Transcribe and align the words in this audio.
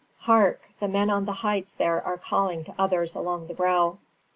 Hark, 0.21 0.63
the 0.79 0.87
men 0.87 1.11
on 1.11 1.25
the 1.25 1.31
heights 1.31 1.75
there 1.75 2.01
are 2.03 2.17
calling 2.17 2.63
to 2.63 2.73
others 2.79 3.15
along 3.15 3.45
the 3.45 3.53
brow." 3.53 3.99